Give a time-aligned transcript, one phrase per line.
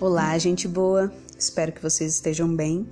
[0.00, 1.12] Olá, gente boa.
[1.38, 2.84] Espero que vocês estejam bem.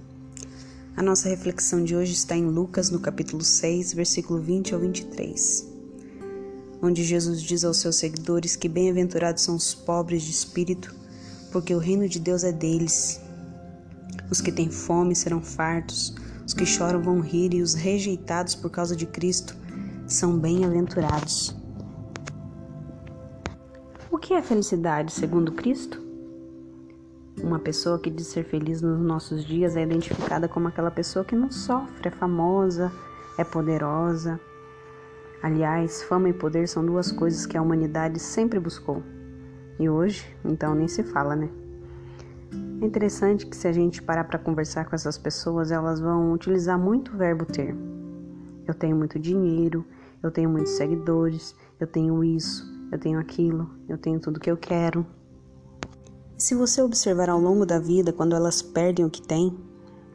[0.97, 5.67] A nossa reflexão de hoje está em Lucas, no capítulo 6, versículo 20 ao 23,
[6.81, 10.95] onde Jesus diz aos seus seguidores que bem-aventurados são os pobres de espírito,
[11.51, 13.21] porque o reino de Deus é deles.
[14.31, 16.15] Os que têm fome serão fartos,
[16.47, 19.57] os que choram vão rir e os rejeitados por causa de Cristo
[20.07, 21.53] são bem-aventurados.
[24.09, 26.12] O que é felicidade segundo Cristo?
[27.43, 31.35] Uma pessoa que diz ser feliz nos nossos dias é identificada como aquela pessoa que
[31.35, 32.93] não sofre, é famosa,
[33.37, 34.41] é poderosa.
[35.43, 39.03] Aliás, fama e poder são duas coisas que a humanidade sempre buscou.
[39.77, 41.51] E hoje, então, nem se fala, né?
[42.81, 46.79] É interessante que se a gente parar para conversar com essas pessoas, elas vão utilizar
[46.79, 47.75] muito o verbo ter.
[48.69, 49.85] Eu tenho muito dinheiro,
[50.23, 54.57] eu tenho muitos seguidores, eu tenho isso, eu tenho aquilo, eu tenho tudo que eu
[54.57, 55.05] quero.
[56.43, 59.57] Se você observar ao longo da vida, quando elas perdem o que têm,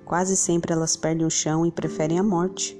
[0.03, 2.77] quase sempre elas perdem o chão e preferem a morte.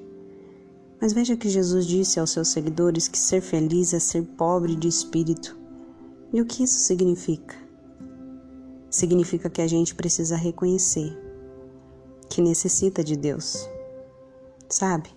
[0.99, 4.89] Mas veja que Jesus disse aos seus seguidores que ser feliz é ser pobre de
[4.89, 5.57] espírito.
[6.33, 7.55] E o que isso significa?
[8.89, 11.17] Significa que a gente precisa reconhecer
[12.29, 13.65] que necessita de Deus.
[14.67, 15.09] Sabe?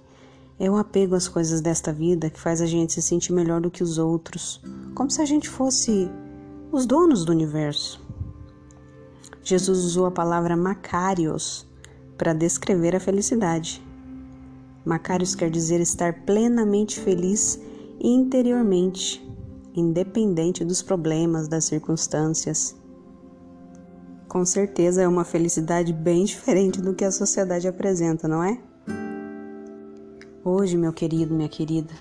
[0.56, 3.72] É o apego às coisas desta vida que faz a gente se sentir melhor do
[3.72, 4.62] que os outros,
[4.94, 6.09] como se a gente fosse
[6.70, 8.09] os donos do universo.
[9.42, 11.66] Jesus usou a palavra Macarios
[12.16, 13.82] para descrever a felicidade.
[14.84, 17.58] Macarios quer dizer estar plenamente feliz
[17.98, 19.27] interiormente,
[19.74, 22.77] independente dos problemas, das circunstâncias.
[24.28, 28.60] Com certeza é uma felicidade bem diferente do que a sociedade apresenta, não é?
[30.44, 31.92] Hoje, meu querido, minha querida,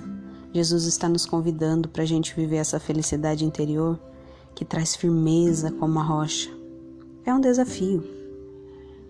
[0.53, 3.99] Jesus está nos convidando para a gente viver essa felicidade interior
[4.53, 6.58] que traz firmeza como a rocha
[7.29, 8.03] é um desafio,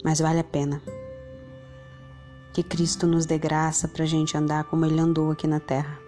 [0.04, 0.82] mas vale a pena.
[2.54, 6.00] Que Cristo nos dê graça para a gente andar como Ele andou aqui na terra.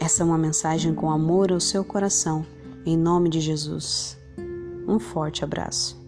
[0.00, 2.46] Essa é uma mensagem com amor ao seu coração,
[2.86, 4.18] em nome de Jesus.
[4.86, 5.99] Um forte abraço.